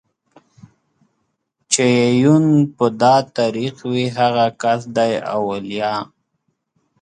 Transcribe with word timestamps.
چې 1.71 1.83
يې 1.95 2.07
يون 2.23 2.45
په 2.75 2.85
دا 3.01 3.15
طريق 3.37 3.75
وي 3.91 4.05
هغه 4.17 4.45
کس 4.61 4.81
دئ 4.95 5.13
اوليا 5.35 5.93